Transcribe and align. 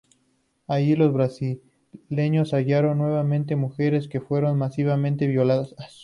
Allí 0.67 0.95
los 0.95 1.13
brasileños 1.13 2.53
hallaron 2.55 2.97
nuevamente 2.97 3.55
mujeres, 3.55 4.07
que 4.07 4.19
fueron 4.19 4.57
masivamente 4.57 5.27
violadas. 5.27 5.75